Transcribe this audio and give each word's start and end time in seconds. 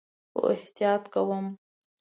خو 0.33 0.41
احتیاط 0.55 1.03
کوم 1.13 1.45